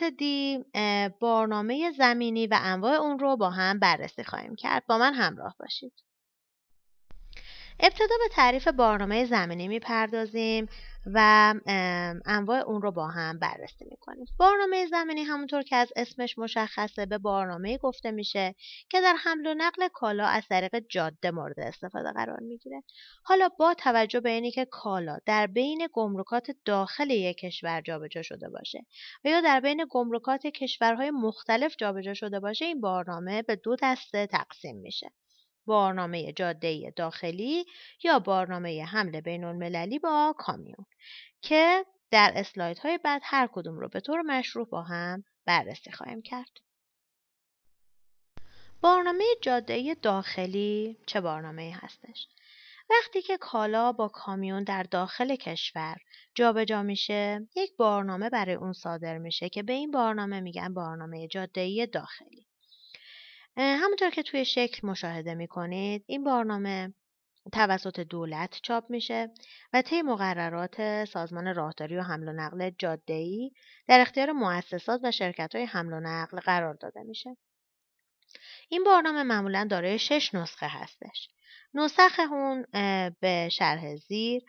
[0.00, 0.64] قسمت دی
[1.20, 4.86] برنامه زمینی و انواع اون رو با هم بررسی خواهیم کرد.
[4.86, 5.92] با من همراه باشید.
[7.82, 10.66] ابتدا به تعریف برنامه زمینی می‌پردازیم
[11.06, 11.54] و
[12.26, 14.26] انواع اون رو با هم بررسی می‌کنیم.
[14.38, 18.54] برنامه زمینی همونطور که از اسمش مشخصه به برنامه گفته میشه
[18.88, 22.82] که در حمل و نقل کالا از طریق جاده مورد استفاده قرار می‌گیره.
[23.24, 28.48] حالا با توجه به اینی که کالا در بین گمرکات داخل یک کشور جابجا شده
[28.48, 28.86] باشه
[29.24, 34.26] و یا در بین گمرکات کشورهای مختلف جابجا شده باشه این برنامه به دو دسته
[34.26, 35.10] تقسیم میشه.
[35.70, 37.64] بارنامه جاده داخلی
[38.04, 40.86] یا بارنامه حمل بین المللی با کامیون
[41.42, 46.22] که در اسلاید های بعد هر کدوم رو به طور مشروع با هم بررسی خواهیم
[46.22, 46.50] کرد.
[48.80, 52.26] بارنامه جاده داخلی چه بارنامه هستش؟
[52.90, 55.96] وقتی که کالا با کامیون در داخل کشور
[56.34, 61.28] جابجا جا میشه یک بارنامه برای اون صادر میشه که به این بارنامه میگن بارنامه
[61.28, 62.49] جاده داخلی
[63.56, 66.94] همونطور که توی شکل مشاهده می‌کنید این برنامه
[67.52, 69.30] توسط دولت چاپ میشه
[69.72, 73.50] و طی مقررات سازمان راهداری و حمل و نقل جاده‌ای
[73.88, 77.36] در اختیار مؤسسات و شرکت های حمل و نقل قرار داده میشه.
[78.68, 81.28] این برنامه معمولا دارای شش نسخه هستش.
[81.74, 82.66] نسخه اون
[83.20, 84.42] به شرح زیر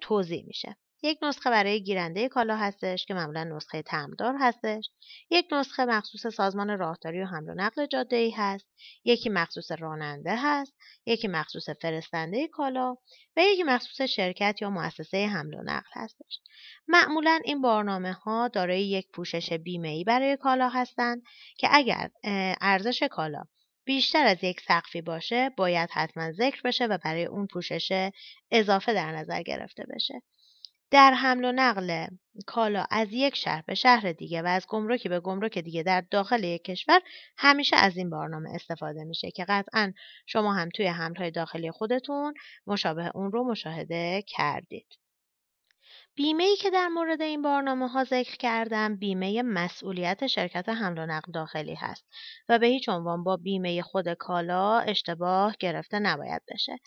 [0.00, 0.76] توضیح میشه.
[1.04, 4.90] یک نسخه برای گیرنده کالا هستش که معمولا نسخه تمدار هستش.
[5.30, 8.66] یک نسخه مخصوص سازمان راهداری و حمل و نقل جاده ای هست.
[9.04, 10.74] یکی مخصوص راننده هست.
[11.06, 12.96] یکی مخصوص فرستنده کالا
[13.36, 16.40] و یکی مخصوص شرکت یا مؤسسه حمل و نقل هستش.
[16.88, 21.22] معمولا این برنامه ها دارای یک پوشش بیمه ای برای کالا هستند
[21.58, 22.10] که اگر
[22.60, 23.42] ارزش کالا
[23.84, 28.10] بیشتر از یک سقفی باشه باید حتما ذکر بشه و برای اون پوشش
[28.50, 30.22] اضافه در نظر گرفته بشه.
[30.90, 32.06] در حمل و نقل
[32.46, 36.44] کالا از یک شهر به شهر دیگه و از گمرکی به گمرک دیگه در داخل
[36.44, 37.00] یک کشور
[37.36, 39.92] همیشه از این برنامه استفاده میشه که قطعا
[40.26, 42.34] شما هم توی حملهای داخلی خودتون
[42.66, 44.86] مشابه اون رو مشاهده کردید.
[46.16, 51.06] بیمه ای که در مورد این برنامه ها ذکر کردم بیمه مسئولیت شرکت حمل و
[51.06, 52.04] نقل داخلی هست
[52.48, 56.78] و به هیچ عنوان با بیمه خود کالا اشتباه گرفته نباید بشه.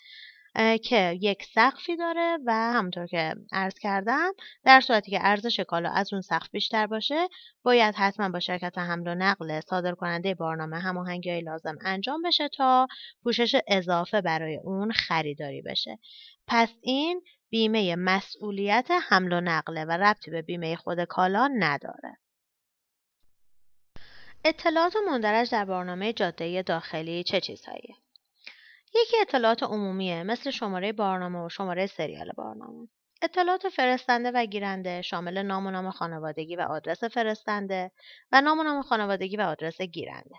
[0.82, 4.32] که یک سقفی داره و همونطور که عرض کردم
[4.64, 7.28] در صورتی که ارزش کالا از اون سقف بیشتر باشه
[7.62, 12.86] باید حتما با شرکت حمل و نقل صادر کننده برنامه هماهنگی لازم انجام بشه تا
[13.22, 15.98] پوشش اضافه برای اون خریداری بشه.
[16.46, 22.16] پس این بیمه مسئولیت حمل و نقله و ربطی به بیمه خود کالا نداره.
[24.44, 27.94] اطلاعات مندرج در برنامه جاده داخلی چه چیزهاییه
[28.94, 32.88] یکی اطلاعات عمومیه مثل شماره برنامه و شماره سریال برنامه.
[33.22, 37.90] اطلاعات فرستنده و گیرنده شامل نام و نام خانوادگی و آدرس فرستنده
[38.32, 40.36] و نام و نام خانوادگی و آدرس گیرنده.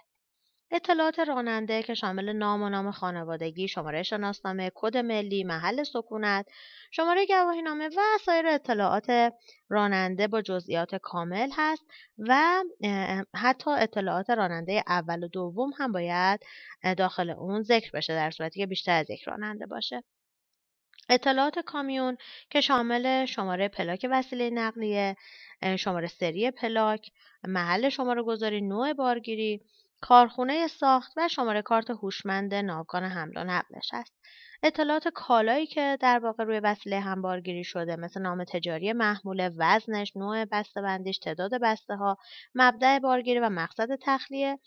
[0.71, 6.45] اطلاعات راننده که شامل نام و نام خانوادگی، شماره شناسنامه، کد ملی، محل سکونت،
[6.91, 9.33] شماره گواهینامه و سایر اطلاعات
[9.69, 11.83] راننده با جزئیات کامل هست
[12.17, 12.63] و
[13.35, 16.39] حتی اطلاعات راننده اول و دوم هم باید
[16.97, 20.03] داخل اون ذکر بشه در صورتی که بیشتر از یک راننده باشه.
[21.09, 22.17] اطلاعات کامیون
[22.49, 25.15] که شامل شماره پلاک وسیله نقلیه،
[25.77, 27.11] شماره سری پلاک،
[27.43, 29.61] محل شماره گذاری، نوع بارگیری،
[30.01, 34.13] کارخونه ساخت و شماره کارت هوشمند ناوگان حمل و نقلش است.
[34.63, 40.17] اطلاعات کالایی که در واقع روی وسیله هم بارگیری شده مثل نام تجاری محموله، وزنش،
[40.17, 40.45] نوع
[40.75, 42.17] بندیش، تعداد بسته ها،
[42.55, 44.59] مبدع بارگیری و مقصد تخلیه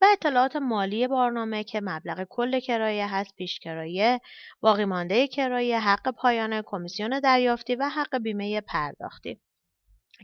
[0.00, 4.20] و اطلاعات مالی برنامه که مبلغ کل کرایه هست، پیش کرایه،
[4.60, 9.40] باقی مانده کرایه، حق پایانه، کمیسیون دریافتی و حق بیمه پرداختی.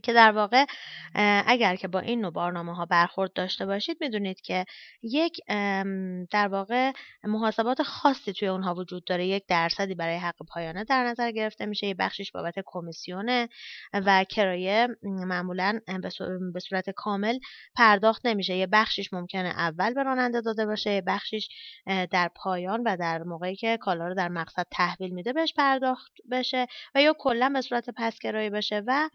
[0.03, 0.65] که در واقع
[1.47, 4.65] اگر که با این نوع برنامه ها برخورد داشته باشید می‌دونید که
[5.03, 5.41] یک
[6.31, 6.93] در واقع
[7.25, 9.27] محاسبات خاصی توی اونها وجود داره.
[9.27, 13.49] یک درصدی برای حق پایانه در نظر گرفته میشه یه بخشش بابت کمیسیونه
[13.93, 15.81] و کرایه معمولا
[16.53, 17.39] به صورت کامل
[17.77, 18.57] پرداخت نمیشه.
[18.57, 21.49] یه بخشش ممکنه اول به راننده داده باشه یه بخشش
[21.87, 26.67] در پایان و در موقعی که کالا رو در مقصد تحویل میده بهش پرداخت بشه
[26.95, 29.09] و یا کلا به صورت پس کرایه بشه و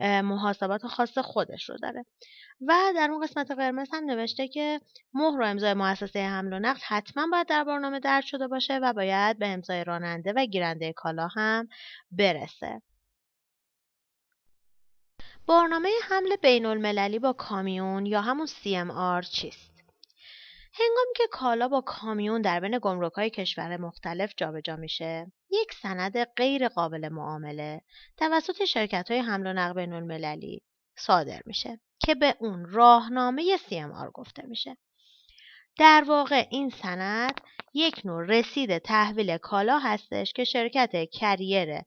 [0.00, 2.04] محاسبات خاص خودش رو داره
[2.60, 4.80] و در اون قسمت قرمز هم نوشته که
[5.14, 8.92] مهر و امضای مؤسسه حمل و نقل حتما باید در برنامه درد شده باشه و
[8.92, 11.68] باید به امضای راننده و گیرنده کالا هم
[12.10, 12.82] برسه
[15.48, 19.69] برنامه حمل بین المللی با کامیون یا همون CMR چیست؟
[20.72, 22.80] هنگامی که کالا با کامیون در بین
[23.16, 27.80] های کشور مختلف جابجا میشه یک سند غیر قابل معامله
[28.16, 28.76] توسط
[29.10, 30.62] های حمل و نقل بین المللی
[30.96, 34.76] صادر میشه که به اون راهنامه CMR گفته میشه.
[35.78, 37.40] در واقع این سند
[37.74, 41.82] یک نوع رسید تحویل کالا هستش که شرکت کریر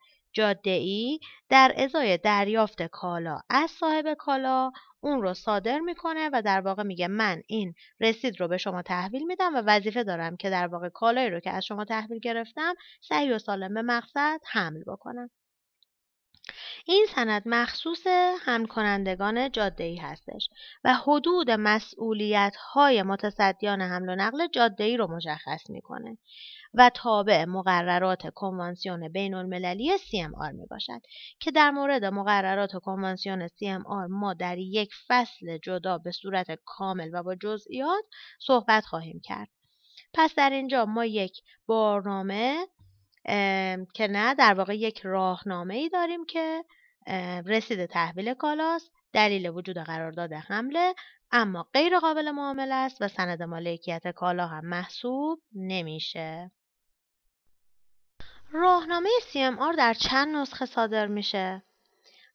[0.64, 1.20] ای
[1.50, 3.40] در ازای دریافت کالا.
[3.50, 8.48] از صاحب کالا اون رو صادر می‌کنه و در واقع میگه من این رسید رو
[8.48, 11.86] به شما تحویل میدم و وظیفه دارم که در واقع کالایی رو که از شما
[11.86, 15.30] تحویل گرفتم صحیح و سالم به مقصد حمل بکنم.
[16.86, 18.08] این سند مخصوص
[18.46, 20.50] حمل کنندگان جاده ای هستش
[20.84, 26.18] و حدود مسئولیت های متصدیان حمل و نقل جاده ای رو مشخص می‌کنه.
[26.74, 31.02] و تابع مقررات کنوانسیون بین المللی CMR می باشد
[31.40, 37.24] که در مورد مقررات کنوانسیون CMR ما در یک فصل جدا به صورت کامل و
[37.24, 38.04] با جزئیات
[38.40, 39.50] صحبت خواهیم کرد.
[40.14, 42.68] پس در اینجا ما یک بارنامه
[43.94, 46.64] که نه در واقع یک راهنامه ای داریم که
[47.46, 50.94] رسید تحویل کالاست دلیل وجود قرارداد حمله
[51.32, 56.52] اما غیر قابل معامله است و سند مالکیت کالا هم محسوب نمیشه
[58.56, 61.64] راهنامه CMR در چند نسخه صادر میشه؟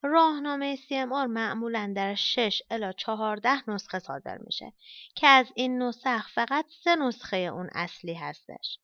[0.02, 4.72] راهنامه CMR معمولا در 6 الا 14 نسخه صادر میشه
[5.14, 8.78] که از این نسخ فقط سه نسخه اون اصلی هستش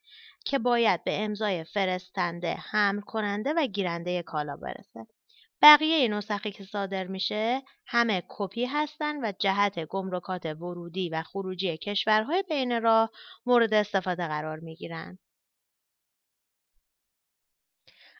[0.45, 5.07] که باید به امضای فرستنده، حمل کننده و گیرنده کالا برسه.
[5.63, 12.45] بقیه نسخی که صادر میشه همه کپی هستن و جهت گمرکات ورودی و خروجی کشورهای
[12.49, 13.11] بین راه
[13.47, 15.19] مورد استفاده قرار می‌گیرن.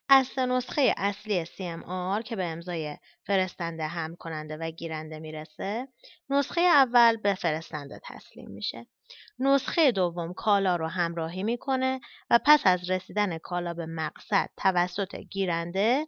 [0.09, 2.97] سه نسخه اصلی CMR که به امضای
[3.27, 5.89] فرستنده هم کننده و گیرنده می‌رسه
[6.31, 8.87] نسخه اول به فرستنده تسلیم میشه.
[9.39, 16.07] نسخه دوم کالا رو همراهی می‌کنه و پس از رسیدن کالا به مقصد توسط گیرنده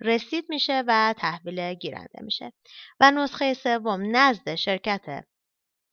[0.00, 2.52] رسید میشه و تحویل گیرنده میشه.
[3.00, 5.24] و نسخه سوم نزد شرکت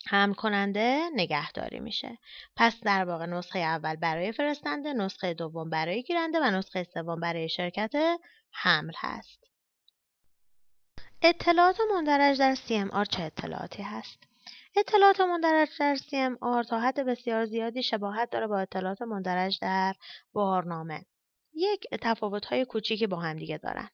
[0.09, 2.17] حمل کننده نگهداری میشه.
[2.55, 7.49] پس در واقع نسخه اول برای فرستنده، نسخه دوم برای گیرنده و نسخه سوم برای
[7.49, 8.19] شرکت
[8.51, 9.43] حمل هست.
[11.21, 14.17] اطلاعات مندرج در CMR چه اطلاعاتی هست؟
[14.75, 19.95] اطلاعات مندرج در CMR تا حد بسیار زیادی شباهت داره با اطلاعات مندرج در
[20.33, 21.05] بارنامه.
[21.53, 23.89] یک تفاوت کوچیکی با هم دیگه دارن.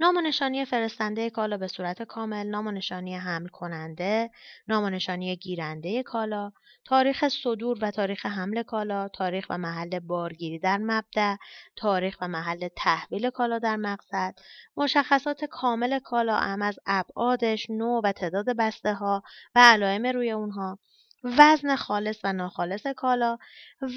[0.00, 4.30] نام و نشانی فرستنده کالا به صورت کامل، نام و نشانی حمل کننده،
[4.68, 6.52] نام و نشانی گیرنده کالا،
[6.84, 11.36] تاریخ صدور و تاریخ حمل کالا، تاریخ و محل بارگیری در مبدع،
[11.76, 14.34] تاریخ و محل تحویل کالا در مقصد،
[14.76, 19.22] مشخصات کامل کالا ام از ابعادش، نوع و تعداد بسته ها
[19.54, 20.78] و علائم روی اونها،
[21.24, 23.38] وزن خالص و ناخالص کالا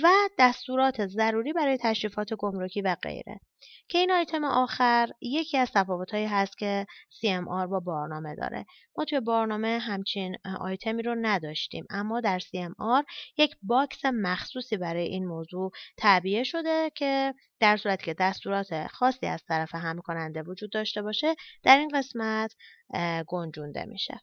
[0.04, 0.10] و
[0.40, 3.40] دستورات ضروری برای تشریفات گمرکی و غیره.
[3.88, 8.66] که این آیتم آخر یکی از تفاوتهایی هست که CMR با بارنامه داره.
[8.98, 13.04] ما توی بارنامه همچین آیتمی رو نداشتیم اما در CMR
[13.38, 19.44] یک box مخصوصی برای این موضوع تعبیه شده که در صورتی که دستورات خاصی از
[19.48, 22.56] طرف حمل کننده وجود داشته باشه در این قسمت
[23.28, 24.22] گنجونده میشه.